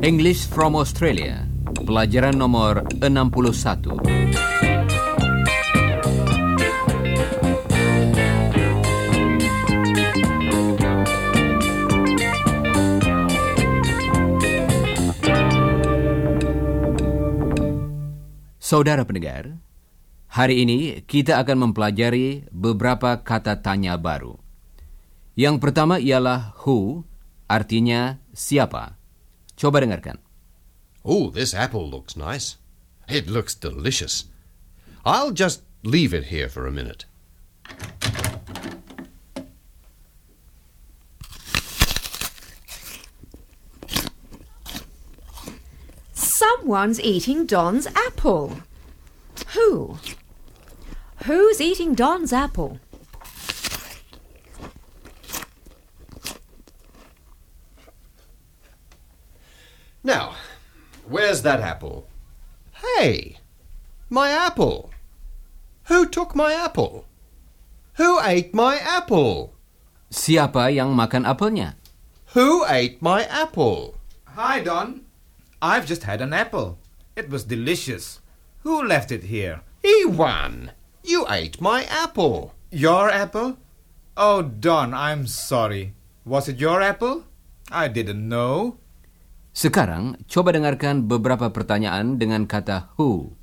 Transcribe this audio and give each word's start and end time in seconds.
English 0.00 0.48
from 0.48 0.74
Australia. 0.74 1.44
Pelajaran 1.84 2.34
nomor 2.34 2.82
61. 2.98 4.00
Saudara 18.58 19.04
pendengar, 19.04 19.59
hari 20.30 20.62
ini 20.62 21.02
kita 21.02 21.42
akan 21.42 21.70
mempelajari 21.70 22.46
beberapa 22.54 23.18
kata 23.26 23.58
tanya 23.58 23.98
baru. 23.98 24.38
Yang 25.34 25.58
pertama 25.58 25.98
ialah 25.98 26.54
who, 26.62 27.02
artinya 27.50 28.22
siapa. 28.30 28.94
Coba 29.58 29.82
dengarkan. 29.82 30.22
Oh, 31.02 31.34
this 31.34 31.50
apple 31.50 31.84
looks 31.84 32.14
nice. 32.14 32.56
It 33.10 33.26
looks 33.26 33.58
delicious. 33.58 34.30
I'll 35.02 35.34
just 35.34 35.66
leave 35.82 36.14
it 36.14 36.30
here 36.30 36.46
for 36.46 36.68
a 36.68 36.72
minute. 36.72 37.10
Someone's 46.14 47.00
eating 47.00 47.46
Don's 47.46 47.88
apple. 47.96 48.60
Who? 49.56 49.98
Who's 51.24 51.60
eating 51.60 51.94
Don's 51.94 52.32
apple? 52.32 52.80
Now, 60.02 60.34
where's 61.04 61.42
that 61.42 61.60
apple? 61.60 62.08
Hey, 62.72 63.36
my 64.08 64.30
apple. 64.30 64.90
Who 65.92 66.08
took 66.08 66.34
my 66.34 66.54
apple? 66.54 67.04
Who 68.00 68.18
ate 68.24 68.54
my 68.54 68.80
apple? 68.80 69.52
Siapa 70.08 70.72
yang 70.72 70.96
makan 70.96 71.28
apelnya? 71.28 71.76
Who 72.32 72.64
ate 72.64 73.02
my 73.04 73.28
apple? 73.28 74.00
Hi, 74.24 74.64
Don. 74.64 75.04
I've 75.60 75.84
just 75.84 76.08
had 76.08 76.24
an 76.24 76.32
apple. 76.32 76.80
It 77.14 77.28
was 77.28 77.44
delicious. 77.44 78.24
Who 78.64 78.80
left 78.80 79.12
it 79.12 79.28
here? 79.28 79.60
Ewan, 79.84 80.72
you 81.04 81.26
ate 81.28 81.60
my 81.60 81.84
apple. 81.88 82.54
Your 82.70 83.10
apple? 83.10 83.56
Oh, 84.16 84.42
Don, 84.42 84.94
I'm 84.94 85.26
sorry. 85.26 85.94
Was 86.24 86.48
it 86.48 86.60
your 86.60 86.82
apple? 86.82 87.24
I 87.70 87.88
didn't 87.88 88.26
know. 88.28 88.78
Sekarang, 89.50 90.20
coba 90.30 90.54
dengarkan 90.54 91.10
beberapa 91.10 91.50
pertanyaan 91.50 92.20
dengan 92.20 92.46
kata 92.46 92.90
who. 92.94 93.34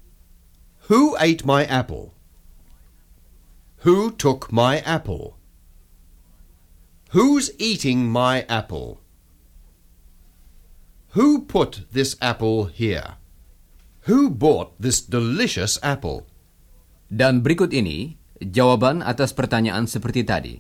Who 0.88 1.20
ate 1.20 1.44
my 1.44 1.68
apple? 1.68 2.16
Who 3.84 4.16
took 4.16 4.52
my 4.52 4.80
apple? 4.88 5.36
Who's 7.12 7.52
eating 7.60 8.08
my 8.08 8.48
apple? 8.48 9.00
Who 11.16 11.44
put 11.44 11.88
this 11.92 12.16
apple 12.20 12.72
here? 12.72 13.20
Who 14.08 14.32
bought 14.32 14.76
this 14.80 15.00
delicious 15.04 15.80
apple? 15.84 16.28
Dan 17.08 17.40
berikut 17.40 17.72
ini 17.72 18.20
jawaban 18.44 19.00
atas 19.00 19.32
pertanyaan 19.32 19.88
seperti 19.88 20.28
tadi. 20.28 20.56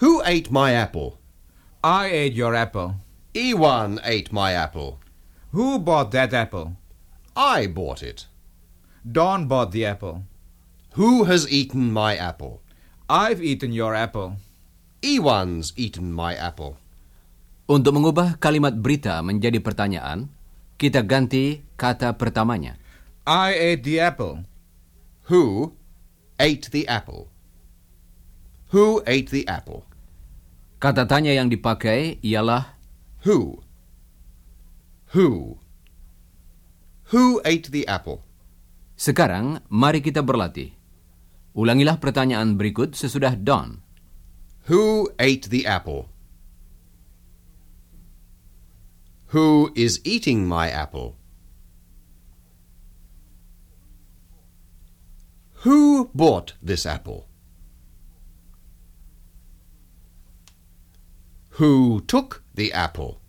Who 0.00 0.24
ate 0.24 0.48
my 0.48 0.72
apple? 0.72 1.20
I 1.84 2.08
ate 2.08 2.34
your 2.34 2.56
apple. 2.56 2.98
Ewan 3.36 4.00
ate 4.02 4.32
my 4.32 4.56
apple. 4.56 4.98
Who 5.52 5.76
bought 5.76 6.10
that 6.16 6.32
apple? 6.32 6.80
I 7.36 7.68
bought 7.68 8.00
it. 8.00 8.28
Don 9.04 9.48
bought 9.48 9.72
the 9.72 9.84
apple. 9.84 10.24
Who 10.96 11.24
has 11.24 11.48
eaten 11.48 11.92
my 11.92 12.16
apple? 12.16 12.64
I've 13.08 13.40
eaten 13.44 13.72
your 13.72 13.92
apple. 13.92 14.40
Ewan's 15.02 15.74
eaten 15.76 16.12
my 16.12 16.36
apple. 16.36 16.80
Untuk 17.68 17.96
mengubah 17.96 18.36
kalimat 18.40 18.76
berita 18.76 19.20
menjadi 19.20 19.58
pertanyaan, 19.58 20.28
kita 20.76 21.04
ganti 21.04 21.64
kata 21.74 22.16
pertamanya. 22.16 22.78
I 23.24 23.52
ate 23.76 23.82
the 23.84 23.98
apple. 23.98 24.44
Who 25.32 25.74
ate 26.42 26.66
the 26.74 26.90
apple? 26.90 27.30
Who 28.74 28.98
ate 29.06 29.30
the 29.30 29.46
apple? 29.46 29.86
Kata 30.82 31.06
tanya 31.06 31.30
yang 31.30 31.46
dipakai 31.46 32.18
ialah 32.18 32.74
Who? 33.22 33.62
Who? 35.14 35.62
Who 37.14 37.38
ate 37.46 37.70
the 37.70 37.86
apple? 37.86 38.26
Sekarang, 38.98 39.62
mari 39.70 40.02
kita 40.02 40.26
berlatih. 40.26 40.74
Ulangilah 41.54 42.02
pertanyaan 42.02 42.58
berikut 42.58 42.98
sesudah 42.98 43.38
Don. 43.38 43.78
Who 44.66 45.14
ate 45.22 45.46
the 45.46 45.62
apple? 45.62 46.10
Who 49.30 49.70
is 49.78 50.02
eating 50.02 50.50
my 50.50 50.66
apple? 50.66 51.21
Who 55.62 56.10
bought 56.12 56.54
this 56.60 56.84
apple? 56.84 57.28
Who 61.50 62.00
took 62.00 62.42
the 62.52 62.72
apple? 62.72 63.20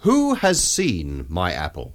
Who 0.00 0.34
has 0.34 0.62
seen 0.62 1.24
my 1.30 1.54
apple? 1.54 1.94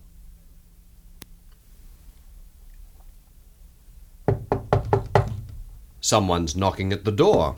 Someone's 6.02 6.56
knocking 6.56 6.94
at 6.94 7.06
the 7.06 7.12
door. 7.12 7.54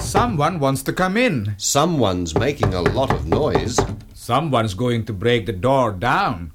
Someone 0.00 0.58
wants 0.58 0.82
to 0.82 0.92
come 0.92 1.16
in. 1.16 1.54
Someone's 1.58 2.34
making 2.34 2.74
a 2.74 2.82
lot 2.82 3.12
of 3.12 3.28
noise. 3.28 3.78
Someone's 4.14 4.74
going 4.74 5.04
to 5.04 5.12
break 5.12 5.46
the 5.46 5.52
door 5.52 5.92
down. 5.92 6.50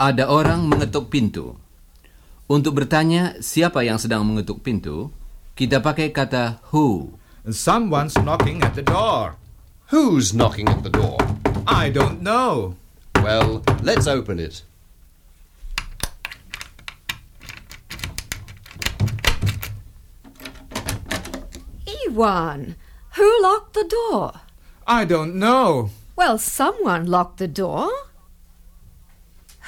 Ada 0.00 0.32
orang 0.32 0.64
mengetuk 0.64 1.12
pintu. 1.12 1.60
Untuk 2.48 2.72
bertanya 2.72 3.36
siapa 3.44 3.84
yang 3.84 4.00
sedang 4.00 4.24
mengetuk 4.24 4.64
pintu, 4.64 5.12
kita 5.52 5.84
pakai 5.84 6.08
kata 6.08 6.64
who. 6.72 7.20
Someone's 7.44 8.16
knocking 8.16 8.64
at 8.64 8.72
the 8.72 8.80
door. 8.80 9.36
Who's 9.92 10.32
knocking 10.32 10.72
at 10.72 10.80
the 10.80 10.88
door? 10.88 11.20
I 11.68 11.92
don't 11.92 12.24
know. 12.24 12.80
Well, 13.20 13.60
let's 13.84 14.08
open 14.08 14.40
it. 14.40 14.64
Ewan. 21.84 22.80
Who 23.20 23.28
locked 23.44 23.76
the 23.76 23.84
door? 23.84 24.48
I 24.88 25.04
don't 25.04 25.36
know. 25.36 25.92
Well, 26.16 26.40
someone 26.40 27.04
locked 27.04 27.36
the 27.36 27.52
door. 27.52 27.92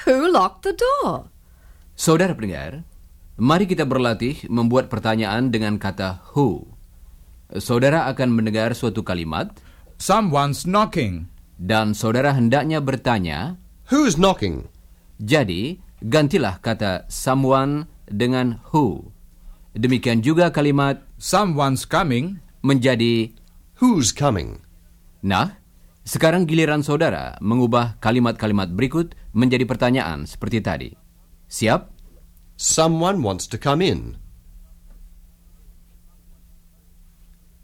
Who 0.03 0.27
locked 0.27 0.67
the 0.67 0.75
door? 0.75 1.31
Saudara 1.95 2.35
pendengar, 2.35 2.83
mari 3.39 3.63
kita 3.63 3.87
berlatih 3.87 4.43
membuat 4.51 4.91
pertanyaan 4.91 5.47
dengan 5.53 5.79
kata 5.79 6.19
who. 6.35 6.67
Saudara 7.55 8.09
akan 8.11 8.33
mendengar 8.33 8.73
suatu 8.73 9.05
kalimat 9.05 9.53
Someone's 10.01 10.65
knocking. 10.67 11.29
dan 11.55 11.95
saudara 11.95 12.35
hendaknya 12.35 12.83
bertanya, 12.83 13.55
Who's 13.87 14.19
knocking? 14.19 14.67
jadi 15.23 15.79
gantilah 16.03 16.59
kata 16.59 17.07
someone 17.07 17.87
dengan 18.09 18.59
who. 18.73 19.13
Demikian 19.71 20.19
juga 20.19 20.51
kalimat 20.51 20.99
Someone's 21.15 21.87
coming. 21.87 22.43
menjadi 22.63 23.31
Who's 23.79 24.15
coming? 24.15 24.63
Nah, 25.23 25.59
sekarang 26.03 26.43
giliran 26.43 26.83
saudara 26.83 27.39
mengubah 27.39 27.95
kalimat-kalimat 28.03 28.75
berikut 28.75 29.15
menjadi 29.31 29.63
pertanyaan 29.63 30.27
seperti 30.27 30.59
tadi. 30.59 30.91
Siap? 31.47 31.89
Someone 32.59 33.23
wants 33.23 33.47
to 33.47 33.57
come 33.57 33.79
in. 33.79 34.19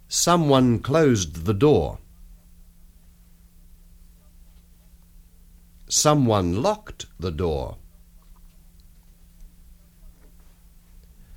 Someone 0.09 0.81
closed 0.81 1.45
the 1.45 1.53
door. 1.53 2.01
Someone 5.85 6.65
locked 6.65 7.05
the 7.21 7.29
door. 7.29 7.77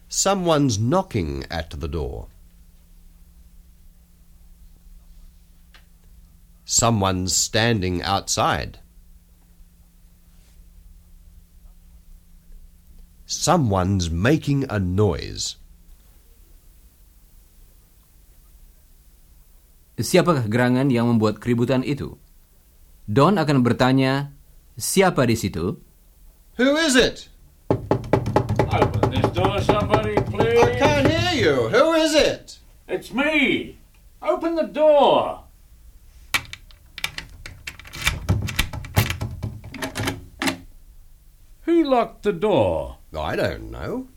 Someone's 0.09 0.81
knocking 0.81 1.45
at 1.53 1.77
the 1.77 1.89
door. 1.89 2.32
Someone's 6.73 7.37
standing 7.37 8.01
outside. 8.01 8.81
Someone's 13.29 14.09
making 14.09 14.65
a 14.73 14.81
noise. 14.81 15.61
Siapakah 20.01 20.49
gerangan 20.49 20.89
yang 20.89 21.13
membuat 21.13 21.45
keributan 21.45 21.85
itu? 21.85 22.17
Don 23.05 23.37
akan 23.37 23.61
bertanya, 23.61 24.33
siapa 24.81 25.29
di 25.29 25.37
situ? 25.37 25.77
Who 26.57 26.81
is 26.81 26.97
it? 26.97 27.29
Open 28.73 29.13
this 29.13 29.29
door, 29.37 29.61
somebody, 29.61 30.17
please. 30.25 30.57
I 30.57 30.73
can't 30.81 31.05
hear 31.05 31.37
you. 31.37 31.69
Who 31.69 31.93
is 32.01 32.17
it? 32.17 32.57
It's 32.89 33.13
me. 33.13 33.77
Open 34.25 34.57
the 34.57 34.73
door. 34.73 35.42
Who 41.63 41.85
locked 41.85 42.25
the 42.25 42.33
door? 42.33 42.99
I 43.17 43.37
don't 43.37 43.71
know. 43.71 44.09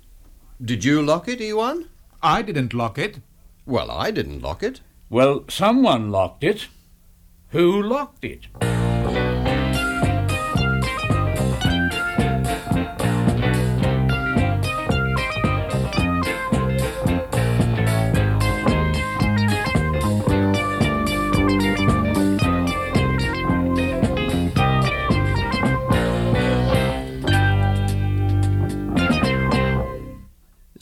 Did 0.63 0.83
you 0.83 1.01
lock 1.01 1.27
it, 1.27 1.39
Ewan? 1.39 1.89
I 2.23 2.41
didn't 2.41 2.73
lock 2.73 2.97
it. 2.97 3.19
Well, 3.67 3.91
I 3.91 4.09
didn't 4.09 4.41
lock 4.41 4.63
it. 4.63 4.81
Well, 5.09 5.45
someone 5.47 6.11
locked 6.11 6.43
it. 6.43 6.67
Who 7.49 7.83
locked 7.83 8.25
it? 8.25 8.47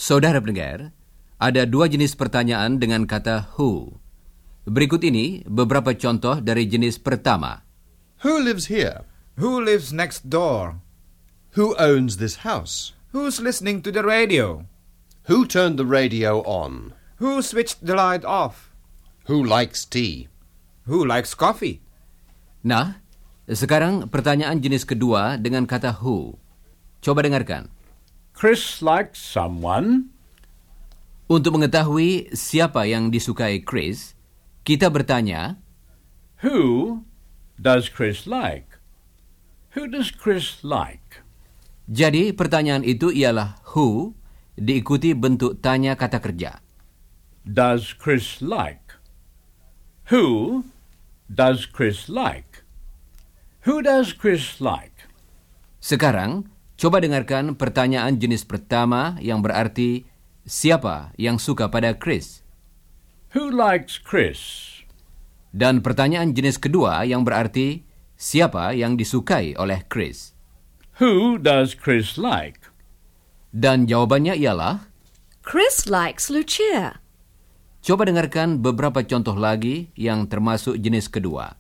Saudara 0.04 0.44
pendengar, 0.44 0.92
ada 1.40 1.64
dua 1.64 1.88
jenis 1.88 2.12
pertanyaan 2.12 2.76
dengan 2.76 3.08
kata 3.08 3.56
who. 3.56 4.04
Berikut 4.68 5.00
ini 5.00 5.48
beberapa 5.48 5.96
contoh 5.96 6.44
dari 6.44 6.68
jenis 6.68 7.00
pertama. 7.00 7.64
Who 8.28 8.36
lives 8.36 8.68
here? 8.68 9.08
Who 9.40 9.64
lives 9.64 9.96
next 9.96 10.28
door? 10.28 10.84
Who 11.56 11.72
owns 11.80 12.20
this 12.20 12.44
house? 12.44 12.92
Who's 13.16 13.40
listening 13.40 13.80
to 13.88 13.96
the 13.96 14.04
radio? 14.04 14.68
Who 15.32 15.48
turned 15.48 15.80
the 15.80 15.88
radio 15.88 16.44
on? 16.44 16.92
Who 17.24 17.40
switched 17.40 17.88
the 17.88 17.96
light 17.96 18.28
off? 18.28 18.76
Who 19.32 19.40
likes 19.40 19.88
tea? 19.88 20.28
Who 20.84 21.08
likes 21.08 21.32
coffee? 21.32 21.80
Nah, 22.60 23.00
sekarang 23.48 24.12
pertanyaan 24.12 24.60
jenis 24.60 24.84
kedua 24.84 25.40
dengan 25.40 25.64
kata 25.64 26.04
who. 26.04 26.36
Coba 27.00 27.24
dengarkan. 27.24 27.72
Chris 28.44 28.84
likes 28.84 29.24
someone. 29.24 30.12
Untuk 31.32 31.56
mengetahui 31.56 32.36
siapa 32.36 32.84
yang 32.84 33.08
disukai 33.08 33.64
Chris, 33.64 34.20
kita 34.68 34.92
bertanya, 34.92 35.64
Who 36.44 37.08
does 37.56 37.88
Chris 37.88 38.28
like? 38.28 38.68
Who 39.80 39.88
does 39.88 40.12
Chris 40.12 40.60
like? 40.60 41.24
jadi 41.88 42.36
pertanyaan 42.36 42.84
itu 42.84 43.16
ialah 43.16 43.64
who 43.72 44.12
diikuti 44.60 45.16
bentuk 45.16 45.64
tanya 45.64 45.96
kata 45.96 46.20
kerja. 46.20 46.60
Does 47.48 47.96
Chris 47.96 48.44
like? 48.44 49.00
Who 50.12 50.68
does 51.32 51.64
Chris 51.64 52.12
like? 52.12 52.68
Who 53.64 53.80
does 53.80 54.12
Chris 54.12 54.60
like? 54.60 55.08
Sekarang, 55.80 56.52
coba 56.84 57.00
dengarkan 57.00 57.56
pertanyaan 57.56 58.20
jenis 58.20 58.44
pertama 58.44 59.16
yang 59.24 59.40
berarti 59.40 60.04
siapa 60.44 61.16
yang 61.16 61.40
suka 61.40 61.72
pada 61.72 61.96
Chris? 61.96 62.44
Who 63.32 63.48
likes 63.56 63.96
Chris? 63.96 64.68
Dan 65.56 65.80
pertanyaan 65.80 66.36
jenis 66.36 66.60
kedua 66.60 67.08
yang 67.08 67.24
berarti 67.24 67.88
siapa 68.20 68.76
yang 68.76 69.00
disukai 69.00 69.56
oleh 69.56 69.88
Chris? 69.88 70.36
Who 71.00 71.40
does 71.40 71.72
Chris 71.72 72.20
like? 72.20 72.60
Dan 73.56 73.88
jawabannya 73.88 74.36
ialah, 74.36 74.92
Chris 75.40 75.88
likes 75.88 76.28
Lucia. 76.28 77.00
coba 77.80 78.04
dengarkan 78.12 78.60
beberapa 78.60 79.08
contoh 79.08 79.40
lagi 79.40 79.88
yang 79.96 80.28
termasuk 80.28 80.76
jenis 80.76 81.08
kedua. 81.08 81.56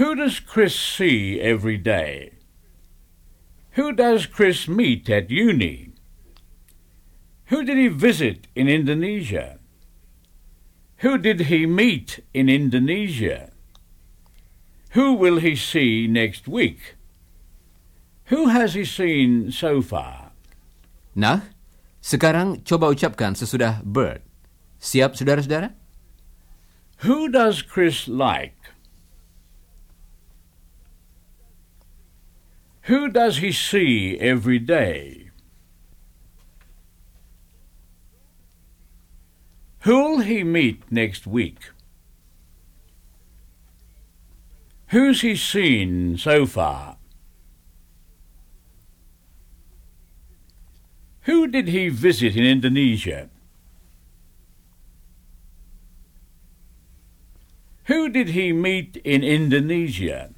Who 0.00 0.16
does 0.16 0.40
Chris 0.40 0.72
see 0.72 1.36
every 1.36 1.76
day? 1.76 2.39
Who 3.80 3.96
does 3.96 4.28
Chris 4.28 4.68
meet 4.68 5.08
at 5.08 5.32
uni? 5.32 5.96
Who 7.48 7.64
did 7.64 7.80
he 7.80 7.88
visit 7.88 8.44
in 8.52 8.68
Indonesia? 8.68 9.56
Who 11.00 11.16
did 11.16 11.48
he 11.48 11.64
meet 11.64 12.20
in 12.36 12.52
Indonesia? 12.52 13.48
Who 14.92 15.16
will 15.16 15.40
he 15.40 15.56
see 15.56 16.04
next 16.04 16.44
week? 16.44 17.00
Who 18.28 18.52
has 18.52 18.76
he 18.76 18.84
seen 18.84 19.48
so 19.48 19.80
far? 19.80 20.36
Nah, 21.16 21.48
sekarang 22.04 22.60
coba 22.68 22.92
ucapkan 22.92 23.32
sesudah 23.32 23.80
Bert. 23.80 24.20
Siap, 24.76 25.16
saudara-saudara? 25.16 25.72
Who 27.08 27.32
does 27.32 27.64
Chris 27.64 28.04
like? 28.04 28.59
Who 32.82 33.08
does 33.08 33.38
he 33.38 33.52
see 33.52 34.18
every 34.18 34.58
day? 34.58 35.30
Who'll 39.80 40.20
he 40.20 40.44
meet 40.44 40.90
next 40.90 41.26
week? 41.26 41.70
Who's 44.88 45.20
he 45.20 45.36
seen 45.36 46.18
so 46.18 46.46
far? 46.46 46.96
Who 51.22 51.46
did 51.46 51.68
he 51.68 51.88
visit 51.88 52.34
in 52.34 52.44
Indonesia? 52.44 53.30
Who 57.84 58.08
did 58.08 58.30
he 58.30 58.52
meet 58.52 58.96
in 59.04 59.22
Indonesia? 59.22 60.30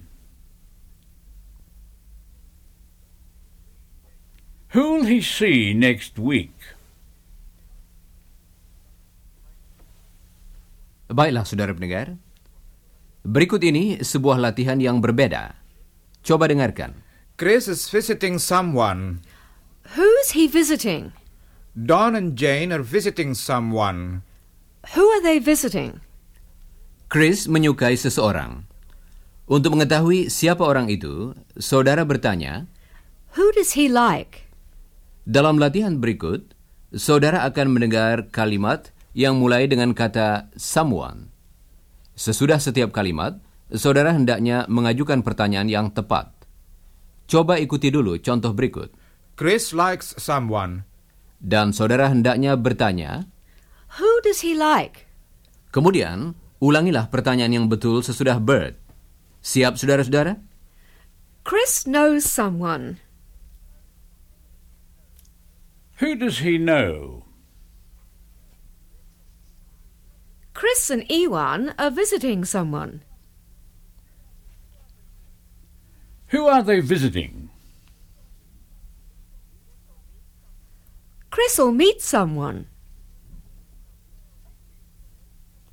Who'll 4.72 5.05
he 5.05 5.20
see 5.20 5.76
next 5.76 6.17
week? 6.17 6.56
Baiklah, 11.12 11.44
saudara 11.44 11.76
pendengar. 11.76 12.17
Berikut 13.20 13.60
ini 13.60 14.00
sebuah 14.00 14.41
latihan 14.41 14.81
yang 14.81 15.05
berbeda. 15.05 15.60
Coba 16.24 16.48
dengarkan. 16.48 16.96
Chris 17.36 17.69
is 17.69 17.84
visiting 17.93 18.41
someone. 18.41 19.20
Who's 19.93 20.32
he 20.32 20.48
visiting? 20.48 21.12
Don 21.76 22.17
and 22.17 22.32
Jane 22.32 22.72
are 22.72 22.81
visiting 22.81 23.36
someone. 23.36 24.24
Who 24.96 25.05
are 25.05 25.20
they 25.20 25.36
visiting? 25.36 26.00
Chris 27.12 27.44
menyukai 27.44 28.00
seseorang. 28.00 28.64
Untuk 29.44 29.76
mengetahui 29.76 30.32
siapa 30.32 30.64
orang 30.64 30.88
itu, 30.88 31.36
saudara 31.60 32.08
bertanya, 32.08 32.64
Who 33.36 33.52
does 33.52 33.76
he 33.76 33.93
like? 33.93 34.52
Dalam 35.22 35.58
latihan 35.58 35.98
berikut, 36.02 36.55
saudara 36.94 37.46
akan 37.46 37.79
mendengar 37.79 38.29
kalimat 38.34 38.91
yang 39.14 39.38
mulai 39.38 39.70
dengan 39.70 39.94
kata 39.94 40.50
someone. 40.58 41.31
Sesudah 42.19 42.58
setiap 42.58 42.91
kalimat, 42.91 43.38
saudara 43.72 44.12
hendaknya 44.12 44.69
mengajukan 44.69 45.24
pertanyaan 45.24 45.69
yang 45.70 45.86
tepat. 45.94 46.32
Coba 47.31 47.56
ikuti 47.56 47.88
dulu 47.88 48.19
contoh 48.20 48.52
berikut. 48.52 48.93
Chris 49.38 49.72
likes 49.72 50.12
someone. 50.20 50.84
Dan 51.43 51.72
saudara 51.72 52.12
hendaknya 52.12 52.55
bertanya, 52.55 53.26
Who 53.98 54.08
does 54.22 54.44
he 54.44 54.55
like? 54.55 55.08
kemudian 55.72 56.36
ulangilah 56.60 57.08
pertanyaan 57.08 57.64
yang 57.64 57.67
betul 57.67 58.05
sesudah 58.05 58.36
bird. 58.36 58.76
Siap 59.43 59.81
saudara-saudara? 59.81 60.38
Chris 61.43 61.88
knows 61.88 62.22
someone. 62.22 63.02
Who 65.96 66.17
does 66.17 66.39
he 66.39 66.58
know? 66.58 67.25
Chris 70.55 70.91
and 70.91 71.05
Ewan 71.11 71.75
are 71.79 71.91
visiting 71.91 72.44
someone. 72.44 73.03
Who 76.29 76.46
are 76.46 76.63
they 76.63 76.81
visiting? 76.81 77.51
Chris 81.31 81.58
will 81.58 81.72
meet 81.72 82.01
someone. 82.01 82.69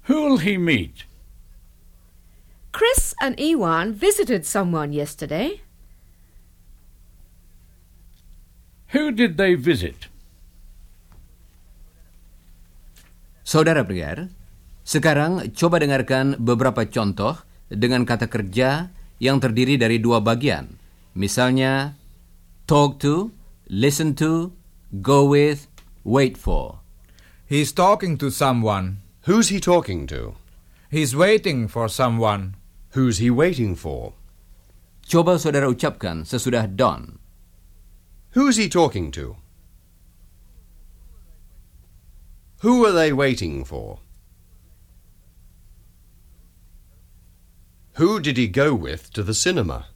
Who'll 0.04 0.40
he 0.40 0.58
meet? 0.58 1.06
Chris 2.74 3.14
and 3.22 3.40
Ewan 3.40 3.94
visited 3.94 4.46
someone 4.46 4.92
yesterday. 4.92 5.62
Who 8.90 9.12
did 9.12 9.38
they 9.38 9.54
visit? 9.54 10.09
Saudara 13.50 13.82
pendengar, 13.82 14.30
sekarang 14.86 15.50
coba 15.58 15.82
dengarkan 15.82 16.38
beberapa 16.38 16.86
contoh 16.86 17.34
dengan 17.66 18.06
kata 18.06 18.30
kerja 18.30 18.94
yang 19.18 19.42
terdiri 19.42 19.74
dari 19.74 19.98
dua 19.98 20.22
bagian. 20.22 20.78
Misalnya, 21.18 21.98
talk 22.70 23.02
to, 23.02 23.34
listen 23.66 24.14
to, 24.14 24.54
go 25.02 25.26
with, 25.26 25.66
wait 26.06 26.38
for. 26.38 26.86
He's 27.50 27.74
talking 27.74 28.22
to 28.22 28.30
someone. 28.30 29.02
Who's 29.26 29.50
he 29.50 29.58
talking 29.58 30.06
to? 30.14 30.38
He's 30.94 31.18
waiting 31.18 31.66
for 31.66 31.90
someone. 31.90 32.54
Who's 32.94 33.18
he 33.18 33.34
waiting 33.34 33.74
for? 33.74 34.14
Coba 35.10 35.42
saudara 35.42 35.74
ucapkan 35.74 36.22
sesudah 36.22 36.70
done. 36.70 37.18
Who's 38.38 38.62
he 38.62 38.70
talking 38.70 39.10
to? 39.18 39.42
Who 42.60 42.84
are 42.84 42.92
they 42.92 43.16
waiting 43.16 43.64
for? 43.64 44.04
Who 47.96 48.20
did 48.20 48.36
he 48.36 48.48
go 48.48 48.76
with 48.76 49.12
to 49.16 49.24
the 49.24 49.36
cinema? 49.36 49.88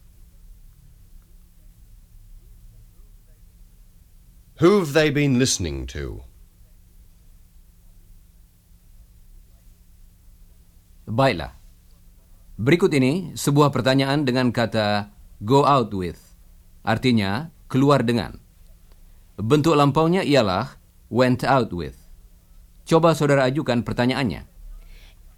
Who've 4.60 4.92
they 4.92 5.12
been 5.12 5.36
listening 5.36 5.84
to? 5.92 6.24
Baiklah. 11.04 11.52
Berikut 12.56 12.92
ini 12.96 13.36
sebuah 13.36 13.72
pertanyaan 13.76 14.24
dengan 14.24 14.48
kata 14.54 15.12
go 15.44 15.68
out 15.68 15.92
with. 15.92 16.32
Artinya 16.80 17.52
keluar 17.68 18.00
dengan. 18.04 18.40
Bentuk 19.36 19.76
lampaunya 19.76 20.24
ialah 20.24 20.80
went 21.12 21.44
out 21.44 21.74
with. 21.74 22.03
Coba 22.84 23.16
saudara 23.16 23.48
ajukan 23.48 23.80
pertanyaannya. 23.80 24.44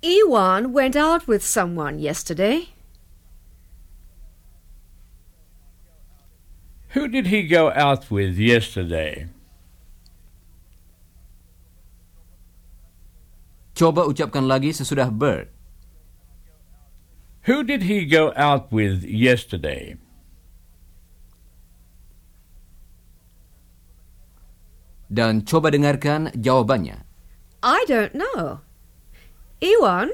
Ewan 0.02 0.74
went 0.74 0.98
out 0.98 1.30
with 1.30 1.46
someone 1.46 2.02
yesterday. 2.02 2.74
Who 6.98 7.06
did 7.06 7.30
he 7.30 7.46
go 7.46 7.70
out 7.70 8.10
with 8.10 8.34
yesterday? 8.34 9.30
Coba 13.76 14.08
ucapkan 14.08 14.48
lagi 14.48 14.72
sesudah 14.72 15.12
Bert. 15.12 15.52
Who 17.46 17.62
did 17.62 17.86
he 17.86 18.08
go 18.08 18.34
out 18.34 18.74
with 18.74 19.06
yesterday? 19.06 19.94
Dan 25.06 25.46
coba 25.46 25.70
dengarkan 25.70 26.34
jawabannya. 26.34 27.05
I 27.68 27.84
don't 27.88 28.14
know. 28.14 28.60
Ewan, 29.60 30.12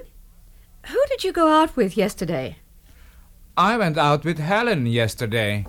who 0.86 0.98
did 1.10 1.22
you 1.22 1.32
go 1.32 1.48
out 1.48 1.76
with 1.76 1.98
yesterday? 1.98 2.56
I 3.58 3.76
went 3.76 3.98
out 3.98 4.24
with 4.24 4.38
Helen 4.38 4.86
yesterday. 4.86 5.66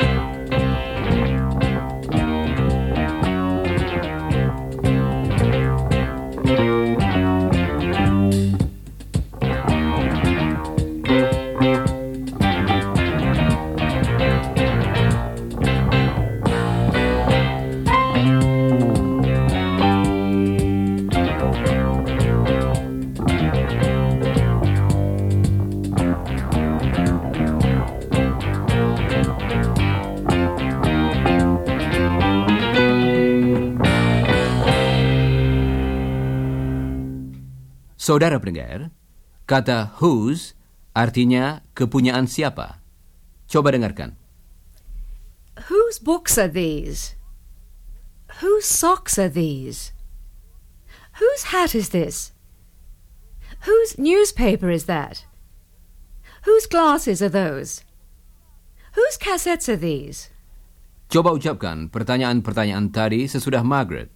Saudara 38.04 38.36
pendengar, 38.36 38.92
kata 39.48 39.96
whose 40.04 40.60
artinya 40.92 41.64
kepunyaan 41.72 42.28
siapa. 42.28 42.84
Coba 43.48 43.72
dengarkan. 43.72 44.20
Whose 45.72 46.04
books 46.04 46.36
are 46.36 46.52
these? 46.52 47.16
Whose 48.44 48.68
socks 48.68 49.16
are 49.16 49.32
these? 49.32 49.96
Whose 51.24 51.56
hat 51.56 51.72
is 51.72 51.96
this? 51.96 52.36
Whose 53.64 53.96
newspaper 53.96 54.68
is 54.68 54.84
that? 54.92 55.24
Whose 56.44 56.68
glasses 56.68 57.24
are 57.24 57.32
those? 57.32 57.88
Whose 59.00 59.16
cassettes 59.16 59.72
are 59.72 59.80
these? 59.80 60.28
Coba 61.08 61.32
ucapkan 61.32 61.88
pertanyaan-pertanyaan 61.88 62.92
tadi 62.92 63.32
sesudah 63.32 63.64
Margaret. 63.64 64.12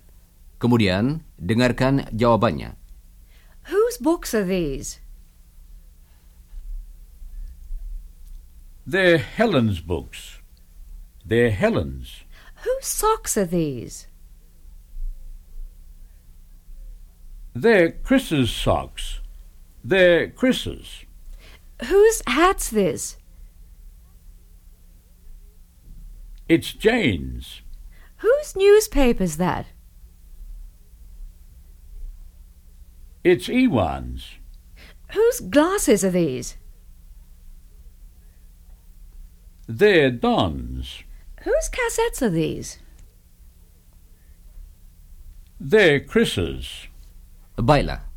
Kemudian 0.59 1.23
dengarkan 1.39 2.11
jawabannya. 2.11 2.86
Whose 3.67 3.97
books 3.97 4.33
are 4.33 4.45
these? 4.45 4.99
They're 8.85 9.17
Helen's 9.17 9.81
books. 9.81 10.39
They're 11.25 11.51
Helen's. 11.51 12.23
Whose 12.63 12.85
socks 12.85 13.37
are 13.37 13.45
these? 13.45 14.07
They're 17.53 17.91
Chris's 17.91 18.49
socks. 18.51 19.19
They're 19.83 20.29
Chris's. 20.29 21.03
Whose 21.85 22.21
hat's 22.25 22.69
this? 22.69 23.17
It's 26.47 26.71
Jane's. 26.71 27.61
Whose 28.17 28.55
newspaper's 28.55 29.35
that? 29.35 29.65
It's 33.27 33.51
Ewan's. 33.51 34.39
Whose 35.11 35.43
glasses 35.43 36.07
are 36.07 36.15
these? 36.15 36.55
They're 39.67 40.15
Don's. 40.15 41.03
Whose 41.43 41.67
cassettes 41.67 42.23
are 42.23 42.31
these? 42.31 42.79
They're 45.59 45.99
Chris's. 45.99 46.87
Baiklah. 47.59 48.07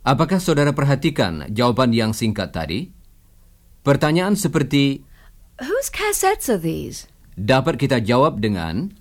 Apakah 0.00 0.40
saudara 0.40 0.72
perhatikan 0.72 1.52
jawaban 1.52 1.92
yang 1.92 2.16
singkat 2.16 2.56
tadi? 2.56 2.88
Pertanyaan 3.84 4.32
seperti 4.32 5.04
Whose 5.60 5.92
cassettes 5.92 6.48
are 6.48 6.56
these? 6.56 7.04
dapat 7.36 7.76
kita 7.76 8.00
jawab 8.00 8.40
dengan 8.40 8.96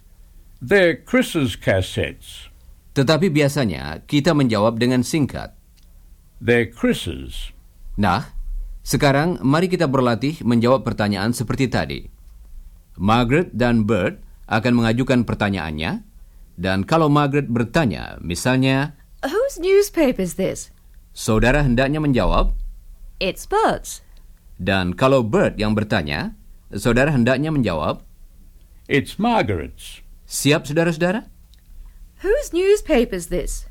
They're 0.59 0.99
Chris's 0.99 1.55
cassettes. 1.55 2.50
Tetapi 2.91 3.31
biasanya 3.31 4.03
kita 4.07 4.35
menjawab 4.35 4.75
dengan 4.75 5.01
singkat. 5.05 5.55
They're 6.41 6.67
Chris's. 6.67 7.53
Nah, 7.95 8.33
sekarang 8.81 9.37
mari 9.45 9.69
kita 9.69 9.85
berlatih 9.85 10.41
menjawab 10.41 10.81
pertanyaan 10.81 11.31
seperti 11.31 11.69
tadi. 11.69 12.01
Margaret 12.97 13.53
dan 13.53 13.85
Bert 13.87 14.19
akan 14.51 14.73
mengajukan 14.83 15.23
pertanyaannya, 15.23 16.03
dan 16.59 16.83
kalau 16.83 17.07
Margaret 17.07 17.47
bertanya, 17.47 18.19
misalnya, 18.19 18.97
Whose 19.23 19.61
newspaper's 19.61 20.35
this? 20.35 20.73
saudara 21.15 21.63
hendaknya 21.63 22.01
menjawab, 22.03 22.51
It's 23.21 23.45
Bert's. 23.45 24.01
dan 24.57 24.97
kalau 24.97 25.23
Bert 25.23 25.55
yang 25.61 25.77
bertanya, 25.77 26.35
saudara 26.73 27.13
hendaknya 27.13 27.53
menjawab, 27.53 28.03
It's 28.91 29.15
Margaret's. 29.15 30.03
siap 30.27 30.67
saudara-saudara? 30.67 31.31
Whose 32.21 32.53
newspaper's 32.53 33.33
this? 33.33 33.65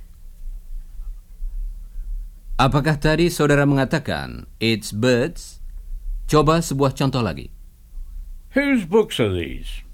Apakah 2.59 2.99
tadi 2.99 3.31
saudara 3.31 3.63
mengatakan, 3.63 4.51
it's 4.59 4.91
Bert's? 4.91 5.63
Coba 6.27 6.59
sebuah 6.59 6.93
contoh 6.93 7.23
lagi. 7.23 7.55
Whose 8.59 8.85
books 8.85 9.23
are 9.23 9.31
these? 9.31 9.87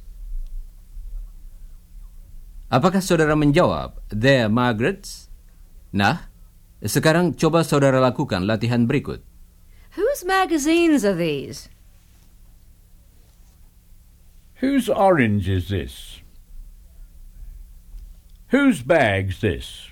Apakah 2.72 3.04
saudara 3.04 3.36
menjawab, 3.36 4.00
they're 4.10 4.50
Margaret's? 4.50 5.28
Nah, 5.94 6.32
sekarang 6.82 7.36
coba 7.38 7.62
saudara 7.62 8.02
lakukan 8.02 8.48
latihan 8.48 8.88
berikut. 8.88 9.22
Whose 9.94 10.26
magazines 10.26 11.04
are 11.04 11.14
these? 11.14 11.68
Whose 14.64 14.88
orange 14.88 15.46
is 15.46 15.68
this? 15.68 16.24
Whose 18.48 18.82
bag's 18.82 19.40
this? 19.40 19.90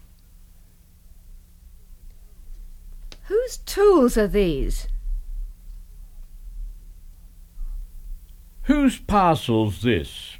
Whose 3.24 3.56
tools 3.58 4.16
are 4.16 4.28
these? 4.28 4.86
Whose 8.62 8.98
parcel's 8.98 9.82
this? 9.82 10.36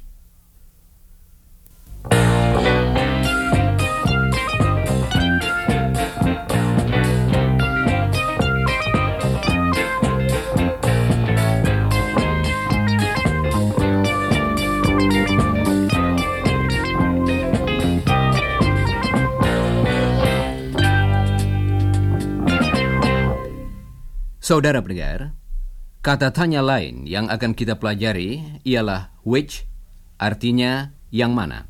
Saudara 24.45 24.77
pendengar, 24.77 25.33
kata 26.05 26.29
tanya 26.29 26.61
lain 26.61 27.09
yang 27.09 27.33
akan 27.33 27.57
kita 27.57 27.81
pelajari 27.81 28.61
ialah 28.61 29.09
which, 29.25 29.65
artinya 30.21 30.93
yang 31.09 31.33
mana. 31.33 31.65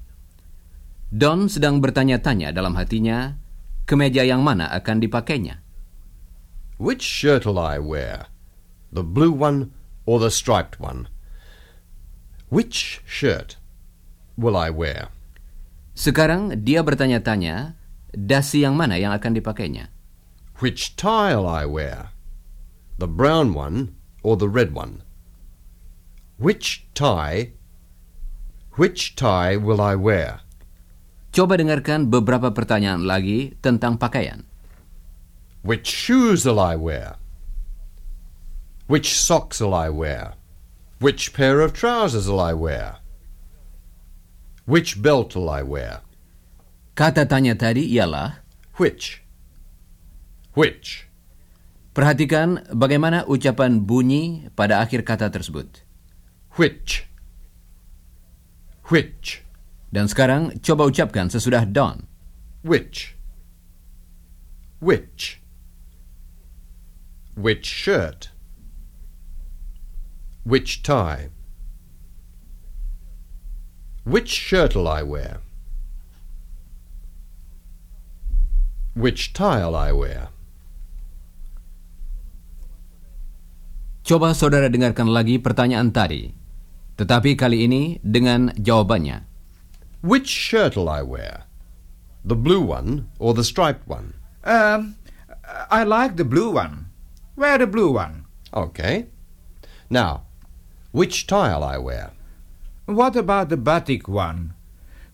Don 1.07 1.47
sedang 1.47 1.79
bertanya-tanya 1.79 2.51
dalam 2.51 2.75
hatinya, 2.75 3.39
kemeja 3.87 4.27
yang 4.27 4.43
mana 4.43 4.67
akan 4.75 4.99
dipakainya. 4.99 5.63
Which 6.75 6.99
shirt'll 6.99 7.55
I 7.55 7.79
wear? 7.79 8.27
The 8.91 9.07
blue 9.07 9.31
one 9.31 9.71
or 10.03 10.19
the 10.19 10.27
striped 10.27 10.75
one? 10.75 11.07
Which 12.51 12.99
shirt 13.07 13.55
will 14.35 14.59
I 14.59 14.67
wear? 14.67 15.15
Sekarang 15.95 16.51
dia 16.59 16.83
bertanya-tanya, 16.83 17.79
dasi 18.11 18.67
yang 18.67 18.75
mana 18.75 18.99
yang 18.99 19.15
akan 19.15 19.31
dipakainya. 19.31 19.87
Which 20.59 20.99
tie'll 20.99 21.47
I 21.47 21.63
wear? 21.63 22.14
The 22.97 23.07
brown 23.07 23.53
one 23.53 23.95
or 24.23 24.37
the 24.37 24.47
red 24.47 24.73
one? 24.73 25.03
Which 26.37 26.87
tie 26.93 27.55
which 28.75 29.15
tie 29.15 29.55
will 29.55 29.79
I 29.79 29.95
wear? 29.95 30.43
Coba 31.31 31.55
dengarkan 31.55 32.11
beberapa 32.11 32.51
pertanyaan 32.51 33.07
lagi 33.07 33.55
tentang 33.63 33.95
pakaian. 33.95 34.43
Which 35.63 35.87
shoes'll 35.87 36.59
I 36.59 36.75
wear? 36.75 37.15
Which 38.87 39.15
socks'll 39.15 39.71
I 39.71 39.87
wear? 39.87 40.35
Which 40.99 41.31
pair 41.31 41.63
of 41.63 41.71
trousers'll 41.71 42.39
I 42.39 42.51
wear? 42.51 42.99
Which 44.67 44.99
belt'll 44.99 45.47
I 45.47 45.63
wear? 45.63 46.03
Kata 46.95 47.27
tanya 47.27 47.55
tadi 47.55 47.83
ialah, 47.95 48.43
Which? 48.75 49.23
Which? 50.55 51.04
Perhatikan 51.95 52.59
bagaimana 52.75 53.23
ucapan 53.23 53.79
bunyi 53.87 54.51
pada 54.51 54.83
akhir 54.83 55.07
kata 55.07 55.31
tersebut. 55.31 55.87
Which? 56.59 57.07
Which? 58.91 59.47
Dan 59.95 60.11
sekarang 60.11 60.59
coba 60.59 60.91
ucapkan 60.91 61.31
sesudah 61.31 61.63
Don. 61.71 62.11
Which? 62.67 63.15
Which? 64.83 65.39
Which 67.39 67.63
shirt? 67.63 68.35
Which 70.43 70.83
tie? 70.83 71.31
Which 74.03 74.29
shirt'll 74.29 74.85
I 74.85 75.01
wear? 75.01 75.41
Which 78.93 79.33
tie'll 79.33 79.75
I 79.75 79.91
wear? 79.91 80.34
Coba 84.05 84.37
saudara 84.37 84.69
dengarkan 84.69 85.09
lagi 85.09 85.41
pertanyaan 85.41 85.89
tadi. 85.89 86.29
Tetapi 86.93 87.33
kali 87.33 87.65
ini 87.65 87.97
dengan 88.05 88.53
jawabannya. 88.53 89.25
Which 90.05 90.29
shirt'll 90.29 90.85
I 90.85 91.01
wear? 91.01 91.49
The 92.21 92.37
blue 92.37 92.61
one 92.61 93.09
or 93.17 93.33
the 93.33 93.41
striped 93.41 93.89
one? 93.89 94.13
Um, 94.45 95.01
I 95.73 95.81
like 95.81 96.21
the 96.21 96.23
blue 96.23 96.53
one. 96.53 96.93
Wear 97.33 97.57
the 97.57 97.65
blue 97.65 97.89
one. 97.89 98.29
Okay. 98.53 99.09
Now, 99.89 100.29
which 100.93 101.25
tie'll 101.25 101.65
I 101.65 101.81
wear? 101.81 102.13
What 102.85 103.17
about 103.17 103.49
the 103.49 103.57
batik 103.57 104.05
one? 104.05 104.53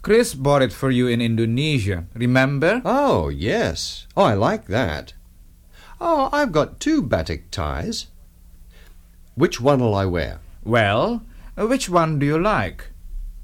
Chris 0.04 0.36
bought 0.36 0.62
it 0.62 0.76
for 0.76 0.92
you 0.92 1.08
in 1.08 1.24
Indonesia, 1.24 2.12
remember? 2.12 2.84
Oh, 2.84 3.32
yes. 3.32 4.04
Oh, 4.20 4.28
I 4.28 4.36
like 4.36 4.68
that. 4.68 5.16
Oh, 6.04 6.28
I've 6.36 6.52
got 6.52 6.84
two 6.84 7.00
batik 7.00 7.56
ties. 7.56 8.11
Which 9.36 9.60
one'll 9.64 9.96
I 9.96 10.06
wear? 10.06 10.40
Well, 10.64 11.24
uh, 11.58 11.66
which 11.68 11.90
one 11.90 12.20
do 12.20 12.26
you 12.26 12.38
like? 12.38 12.92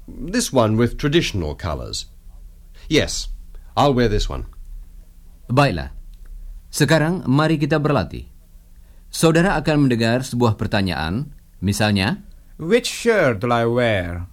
This 0.08 0.52
one 0.52 0.76
with 0.76 0.96
traditional 0.96 1.54
colours. 1.54 2.06
Yes, 2.88 3.28
I'll 3.76 3.92
wear 3.92 4.08
this 4.08 4.28
one. 4.28 4.48
Baiklah. 5.48 5.92
Sekarang 6.68 7.24
mari 7.24 7.56
kita 7.56 7.80
berlatih. 7.80 8.28
Saudara 9.08 9.56
akan 9.56 9.88
mendengar 9.88 10.20
sebuah 10.20 10.60
pertanyaan, 10.60 11.32
misalnya, 11.64 12.20
Which 12.60 12.88
shirt 12.90 13.40
will 13.40 13.54
I 13.56 13.64
wear? 13.64 14.28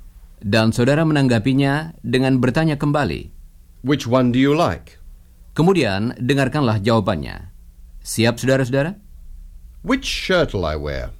dan 0.46 0.70
saudara 0.70 1.02
menanggapinya 1.02 1.98
dengan 2.06 2.38
bertanya 2.38 2.78
kembali. 2.78 3.34
Which 3.82 4.06
one 4.06 4.30
do 4.30 4.38
you 4.38 4.54
like? 4.54 5.02
Kemudian 5.58 6.14
dengarkanlah 6.22 6.84
jawabannya. 6.84 7.50
Siap 8.06 8.38
saudara-saudara? 8.38 9.00
Which 9.82 10.06
shirt'll 10.06 10.66
I 10.68 10.76
wear? 10.78 11.16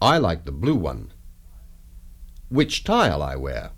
I 0.00 0.18
like 0.18 0.44
the 0.44 0.52
blue 0.52 0.74
one. 0.74 1.12
Which 2.48 2.84
tie'll 2.84 3.22
I 3.22 3.36
wear? 3.36 3.70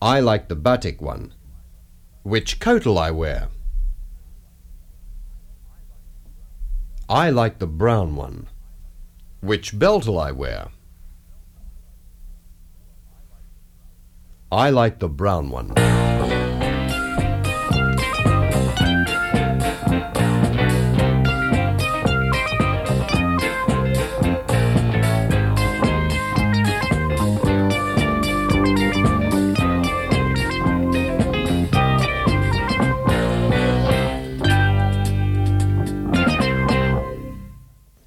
I 0.00 0.20
like 0.20 0.48
the 0.48 0.56
batik 0.56 1.00
one. 1.00 1.34
Which 2.22 2.60
coat'll 2.60 2.98
I 2.98 3.10
wear? 3.10 3.48
I 7.08 7.30
like 7.30 7.58
the 7.58 7.66
brown 7.66 8.16
one. 8.16 8.48
Which 9.40 9.78
belt'll 9.78 10.18
I 10.18 10.32
wear? 10.32 10.68
I 14.50 14.70
like 14.70 14.98
the 14.98 15.08
brown 15.08 15.50
one. 15.50 15.72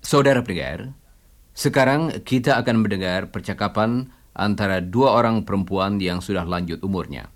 Saudara 0.09 0.41
pendengar, 0.41 0.97
sekarang 1.53 2.09
kita 2.25 2.57
akan 2.57 2.81
mendengar 2.81 3.29
percakapan 3.29 4.09
antara 4.33 4.81
dua 4.81 5.13
orang 5.13 5.45
perempuan 5.45 6.01
yang 6.01 6.17
sudah 6.17 6.49
lanjut 6.49 6.81
umurnya. 6.81 7.29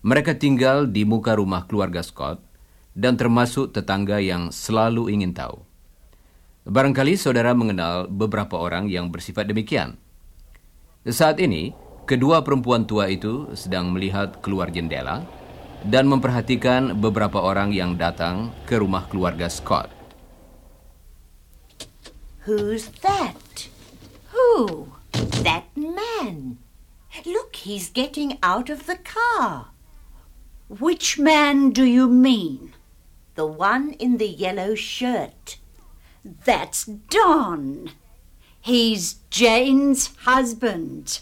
Mereka 0.00 0.40
tinggal 0.40 0.88
di 0.88 1.04
muka 1.04 1.36
rumah 1.36 1.68
keluarga 1.68 2.00
Scott 2.00 2.40
dan 2.96 3.20
termasuk 3.20 3.76
tetangga 3.76 4.24
yang 4.24 4.48
selalu 4.48 5.12
ingin 5.12 5.36
tahu. 5.36 5.68
Barangkali 6.64 7.12
saudara 7.20 7.52
mengenal 7.52 8.08
beberapa 8.08 8.56
orang 8.56 8.88
yang 8.88 9.12
bersifat 9.12 9.52
demikian. 9.52 10.00
Saat 11.04 11.44
ini, 11.44 11.76
kedua 12.08 12.40
perempuan 12.40 12.88
tua 12.88 13.12
itu 13.12 13.52
sedang 13.52 13.92
melihat 13.92 14.40
keluar 14.40 14.72
jendela 14.72 15.28
dan 15.84 16.08
memperhatikan 16.08 16.96
beberapa 16.96 17.36
orang 17.36 17.68
yang 17.68 18.00
datang 18.00 18.48
ke 18.64 18.80
rumah 18.80 19.04
keluarga 19.12 19.52
Scott. 19.52 20.01
Who's 22.44 22.88
that? 23.02 23.68
Who? 24.30 24.92
That 25.12 25.64
man. 25.76 26.58
Look, 27.24 27.56
he's 27.56 27.88
getting 27.88 28.38
out 28.42 28.68
of 28.68 28.86
the 28.86 28.96
car. 28.96 29.68
Which 30.68 31.18
man 31.18 31.70
do 31.70 31.84
you 31.84 32.08
mean? 32.08 32.74
The 33.34 33.46
one 33.46 33.92
in 33.92 34.16
the 34.16 34.28
yellow 34.28 34.74
shirt. 34.74 35.58
That's 36.24 36.84
Don. 36.84 37.90
He's 38.60 39.14
Jane's 39.30 40.14
husband. 40.18 41.20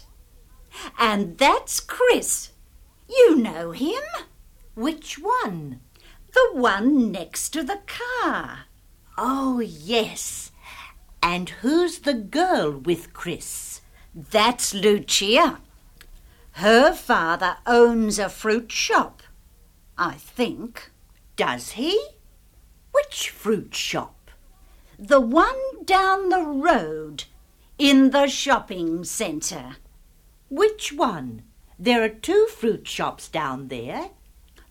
And 0.97 1.37
that's 1.37 1.79
Chris. 1.79 2.51
You 3.09 3.35
know 3.35 3.71
him. 3.71 4.01
Which 4.73 5.19
one? 5.19 5.81
The 6.33 6.49
one 6.53 7.11
next 7.11 7.49
to 7.49 7.63
the 7.63 7.81
car. 7.85 8.65
Oh, 9.17 9.59
yes. 9.59 10.50
And 11.23 11.49
who's 11.49 11.99
the 11.99 12.13
girl 12.13 12.71
with 12.71 13.13
Chris? 13.13 13.81
That's 14.13 14.73
Lucia. 14.73 15.59
Her 16.53 16.93
father 16.93 17.57
owns 17.65 18.19
a 18.19 18.29
fruit 18.29 18.71
shop, 18.71 19.23
I 19.97 20.13
think. 20.15 20.91
Does 21.35 21.71
he? 21.71 21.99
Which 22.91 23.29
fruit 23.29 23.73
shop? 23.73 24.31
The 24.99 25.21
one 25.21 25.85
down 25.85 26.29
the 26.29 26.43
road 26.43 27.23
in 27.77 28.11
the 28.11 28.27
shopping 28.27 29.03
centre. 29.03 29.77
Which 30.49 30.91
one? 30.91 31.43
There 31.79 32.03
are 32.03 32.09
two 32.09 32.47
fruit 32.47 32.87
shops 32.87 33.27
down 33.27 33.69
there. 33.69 34.09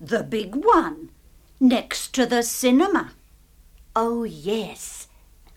The 0.00 0.22
big 0.22 0.54
one 0.54 1.10
next 1.58 2.14
to 2.14 2.26
the 2.26 2.42
cinema. 2.42 3.12
Oh, 3.96 4.24
yes. 4.24 4.99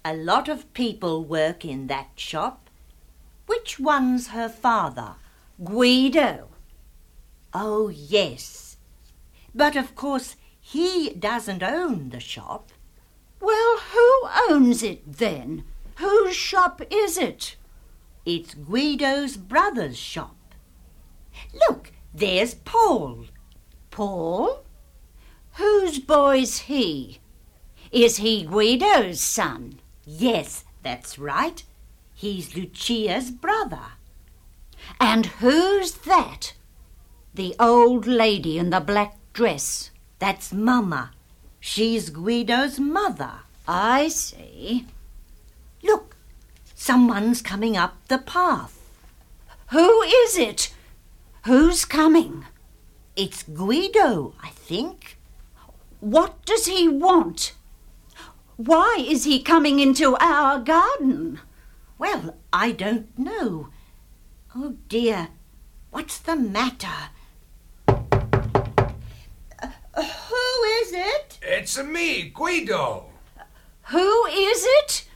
A 0.06 0.14
lot 0.14 0.50
of 0.50 0.74
people 0.74 1.24
work 1.24 1.64
in 1.64 1.88
that 1.88 2.10
shop. 2.16 2.70
Which 3.46 3.80
one's 3.80 4.28
her 4.28 4.50
father? 4.50 5.16
Guido. 5.64 6.50
Oh, 7.54 7.88
yes. 7.88 8.76
But 9.56 9.78
of 9.78 9.96
course, 9.96 10.36
he 10.60 11.12
doesn't 11.12 11.64
own 11.64 12.10
the 12.10 12.20
shop. 12.20 12.72
Well, 13.40 13.78
who 13.94 14.28
owns 14.50 14.84
it 14.84 15.10
then? 15.10 15.64
Whose 15.96 16.36
shop 16.36 16.82
is 16.90 17.18
it? 17.18 17.56
It's 18.26 18.56
Guido's 18.56 19.38
brother's 19.38 19.98
shop. 19.98 20.36
Look, 21.54 21.94
there's 22.14 22.56
Paul. 22.56 23.28
Paul? 23.90 24.66
Whose 25.54 26.00
boy's 26.00 26.60
he? 26.60 27.20
Is 27.92 28.18
he 28.18 28.44
Guido's 28.44 29.22
son? 29.22 29.80
Yes, 30.06 30.66
that's 30.82 31.18
right. 31.18 31.64
He's 32.14 32.56
Lucia's 32.56 33.32
brother. 33.32 33.94
And 35.00 35.26
who's 35.26 35.94
that? 36.06 36.54
The 37.34 37.56
old 37.60 38.06
lady 38.06 38.58
in 38.58 38.70
the 38.70 38.80
black 38.80 39.18
dress. 39.34 39.92
That's 40.20 40.54
Mama. 40.54 41.12
She's 41.60 42.10
Guido's 42.10 42.80
mother. 42.80 43.32
I 43.68 44.10
see. 44.10 44.86
Look, 45.82 46.16
someone's 46.76 47.42
coming 47.42 47.78
up 47.78 47.96
the 48.08 48.18
path. 48.18 48.80
Who 49.72 50.02
is 50.02 50.38
it? 50.38 50.74
Who's 51.46 51.86
coming? 51.86 52.46
It's 53.16 53.44
Guido, 53.44 54.34
I 54.44 54.50
think. 54.50 55.18
What 56.00 56.46
does 56.46 56.66
he 56.66 56.88
want? 56.88 57.54
Why 58.58 58.98
is 59.00 59.24
he 59.24 59.42
coming 59.42 59.80
into 59.80 60.16
our 60.20 60.60
garden? 60.60 61.40
Well, 61.98 62.36
I 62.52 62.72
don't 62.72 63.18
know. 63.18 63.70
Oh 64.56 64.76
dear, 64.88 65.30
what's 65.90 66.20
the 66.20 66.36
matter? 66.36 67.10
Uh, 67.88 68.04
who 69.96 70.64
is 70.82 70.94
it? 70.94 71.40
It's 71.42 71.82
me, 71.84 72.30
Guido. 72.30 73.06
Who 73.88 74.26
is 74.28 74.66
it? 74.68 75.08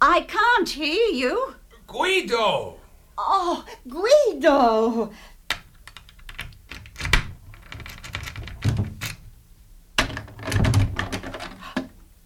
I 0.00 0.22
can't 0.22 0.68
hear 0.70 1.08
you. 1.08 1.54
Guido. 1.86 2.78
Oh, 3.18 3.64
Guido. 3.86 5.12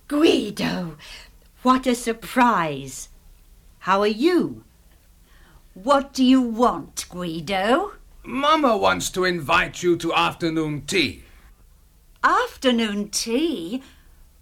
Guido, 0.08 0.96
what 1.62 1.84
a 1.84 1.94
surprise. 1.96 3.08
How 3.80 4.02
are 4.02 4.06
you? 4.06 4.62
What 5.74 6.12
do 6.12 6.24
you 6.24 6.40
want, 6.40 7.06
Guido? 7.08 7.94
Mama 8.22 8.76
wants 8.76 9.10
to 9.10 9.24
invite 9.24 9.82
you 9.82 9.96
to 9.96 10.14
afternoon 10.14 10.82
tea. 10.82 11.24
Afternoon 12.22 13.08
tea? 13.08 13.82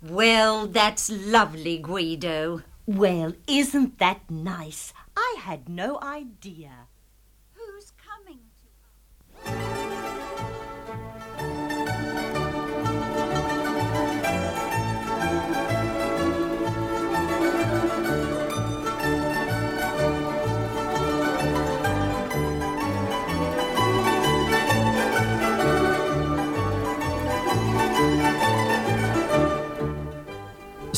Well, 0.03 0.67
that's 0.67 1.09
lovely, 1.09 1.79
Guido. 1.79 2.61
Well, 2.85 3.33
isn't 3.47 3.99
that 3.99 4.31
nice? 4.31 4.93
I 5.17 5.37
had 5.39 5.71
no 5.71 5.99
idea. 6.03 6.89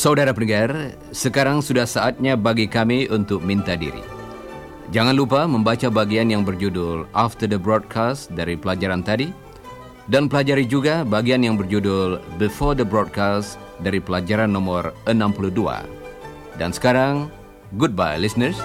Saudara 0.06 0.30
pendengar, 0.30 0.94
sekarang 1.10 1.58
sudah 1.58 1.82
saatnya 1.82 2.38
bagi 2.38 2.70
kami 2.70 3.10
untuk 3.10 3.42
minta 3.42 3.74
diri. 3.74 4.06
Jangan 4.94 5.18
lupa 5.18 5.50
membaca 5.50 5.90
bagian 5.90 6.30
yang 6.30 6.46
berjudul 6.46 7.10
After 7.10 7.50
the 7.50 7.58
Broadcast 7.58 8.30
dari 8.30 8.54
pelajaran 8.54 9.02
tadi 9.02 9.34
dan 10.06 10.30
pelajari 10.30 10.62
juga 10.62 11.02
bagian 11.02 11.42
yang 11.42 11.58
berjudul 11.58 12.22
Before 12.38 12.78
the 12.78 12.86
Broadcast 12.86 13.58
dari 13.82 13.98
pelajaran 13.98 14.54
nomor 14.54 14.94
62. 15.10 15.50
Dan 16.54 16.70
sekarang, 16.70 17.26
goodbye 17.74 18.14
listeners. 18.14 18.62